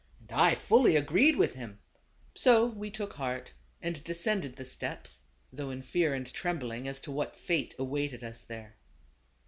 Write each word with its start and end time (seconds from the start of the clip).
And 0.21 0.31
I 0.31 0.55
fully 0.55 0.95
agreed 0.95 1.35
with 1.35 1.53
him. 1.53 1.77
So 2.33 2.65
we 2.65 2.89
took 2.89 3.13
heart, 3.13 3.53
and 3.83 4.03
descended 4.03 4.55
the" 4.55 4.65
steps, 4.65 5.19
though 5.53 5.69
in 5.69 5.83
fear 5.83 6.15
and 6.15 6.25
trembling, 6.33 6.87
X." 6.87 6.97
as 6.97 7.01
to 7.03 7.11
what 7.11 7.35
fate 7.35 7.75
awaited 7.77 8.23
us 8.23 8.41
there. 8.41 8.77